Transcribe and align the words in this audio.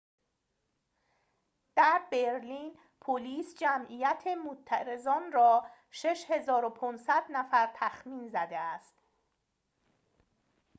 در 1.75 2.01
برلین 2.11 2.77
پلیس 3.01 3.55
جمعیت 3.59 4.23
معترضان 4.45 5.31
را 5.31 5.65
۶۵۰۰ 5.91 7.31
نفر 7.31 7.69
تخمین 7.75 8.27
زده 8.27 8.59
است 8.59 9.03